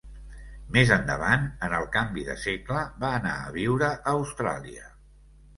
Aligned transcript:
Més 0.77 0.93
endavant, 0.95 1.43
en 1.67 1.75
el 1.79 1.85
canvi 1.97 2.25
de 2.29 2.37
segle, 2.45 2.81
va 3.05 3.13
anar 3.19 3.35
a 3.45 3.55
viure 3.59 3.91
a 3.93 4.15
Austràlia. 4.17 4.91